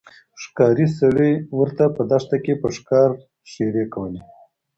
ښکارې 0.41 0.87
سړي 0.99 1.31
ورته 1.57 1.85
په 1.95 2.01
دښته 2.11 2.37
کښي 2.43 2.55
په 2.61 2.67
ښکاره 2.75 3.15
ښيرې 3.51 3.85
کولې 3.93 4.21